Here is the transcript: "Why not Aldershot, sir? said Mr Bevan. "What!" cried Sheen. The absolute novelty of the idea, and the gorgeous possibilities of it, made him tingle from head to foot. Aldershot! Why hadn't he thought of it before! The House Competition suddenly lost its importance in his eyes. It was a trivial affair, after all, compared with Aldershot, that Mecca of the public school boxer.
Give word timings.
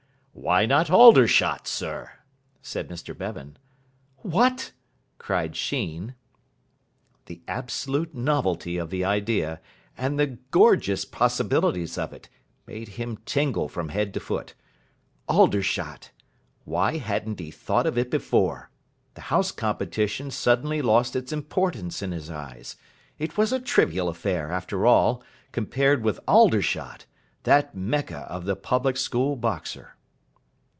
"Why 0.33 0.65
not 0.65 0.89
Aldershot, 0.89 1.67
sir? 1.67 2.13
said 2.63 2.87
Mr 2.89 3.15
Bevan. 3.15 3.57
"What!" 4.19 4.71
cried 5.19 5.55
Sheen. 5.55 6.15
The 7.27 7.41
absolute 7.47 8.15
novelty 8.15 8.77
of 8.77 8.89
the 8.89 9.03
idea, 9.05 9.59
and 9.95 10.17
the 10.17 10.37
gorgeous 10.49 11.05
possibilities 11.05 11.95
of 11.97 12.11
it, 12.11 12.27
made 12.65 12.87
him 12.87 13.17
tingle 13.25 13.67
from 13.67 13.89
head 13.89 14.15
to 14.15 14.19
foot. 14.19 14.55
Aldershot! 15.27 16.09
Why 16.63 16.97
hadn't 16.97 17.39
he 17.39 17.51
thought 17.51 17.85
of 17.85 17.97
it 17.97 18.09
before! 18.09 18.71
The 19.13 19.21
House 19.21 19.51
Competition 19.51 20.31
suddenly 20.31 20.81
lost 20.81 21.15
its 21.15 21.31
importance 21.33 22.01
in 22.01 22.13
his 22.13 22.31
eyes. 22.31 22.77
It 23.19 23.37
was 23.37 23.53
a 23.53 23.59
trivial 23.59 24.09
affair, 24.09 24.51
after 24.51 24.87
all, 24.87 25.23
compared 25.51 26.03
with 26.03 26.19
Aldershot, 26.27 27.05
that 27.43 27.75
Mecca 27.75 28.19
of 28.31 28.45
the 28.45 28.55
public 28.55 28.97
school 28.97 29.35
boxer. 29.35 29.97